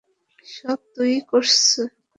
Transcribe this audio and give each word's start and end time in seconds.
সব 0.45 0.79
তুমিই 0.93 1.21
করেছ? 1.29 1.61